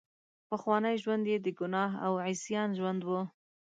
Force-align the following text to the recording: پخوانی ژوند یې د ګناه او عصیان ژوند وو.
پخوانی 0.49 0.95
ژوند 1.03 1.25
یې 1.31 1.37
د 1.41 1.47
ګناه 1.59 1.91
او 2.05 2.13
عصیان 2.27 2.69
ژوند 2.77 3.01
وو. 3.03 3.21